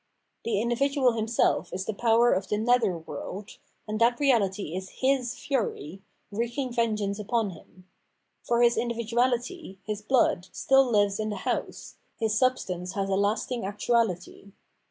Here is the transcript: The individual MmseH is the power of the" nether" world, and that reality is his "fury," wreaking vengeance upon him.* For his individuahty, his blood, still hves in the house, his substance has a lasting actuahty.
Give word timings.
The 0.45 0.59
individual 0.59 1.11
MmseH 1.11 1.71
is 1.71 1.85
the 1.85 1.93
power 1.93 2.33
of 2.33 2.47
the" 2.47 2.57
nether" 2.57 2.97
world, 2.97 3.59
and 3.87 4.01
that 4.01 4.19
reality 4.19 4.75
is 4.75 4.89
his 4.89 5.35
"fury," 5.37 6.01
wreaking 6.31 6.73
vengeance 6.73 7.19
upon 7.19 7.51
him.* 7.51 7.87
For 8.41 8.63
his 8.63 8.77
individuahty, 8.77 9.77
his 9.83 10.01
blood, 10.01 10.47
still 10.51 10.91
hves 10.91 11.19
in 11.19 11.29
the 11.29 11.35
house, 11.45 11.97
his 12.17 12.35
substance 12.35 12.93
has 12.93 13.11
a 13.11 13.15
lasting 13.15 13.61
actuahty. 13.61 14.53